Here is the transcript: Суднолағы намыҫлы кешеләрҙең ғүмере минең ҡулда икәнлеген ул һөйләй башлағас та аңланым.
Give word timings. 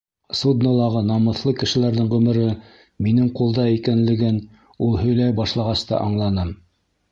Суднолағы 0.37 1.01
намыҫлы 1.09 1.53
кешеләрҙең 1.63 2.07
ғүмере 2.13 2.47
минең 3.09 3.29
ҡулда 3.41 3.67
икәнлеген 3.75 4.43
ул 4.89 4.99
һөйләй 5.05 5.39
башлағас 5.43 5.87
та 5.93 6.05
аңланым. 6.11 6.55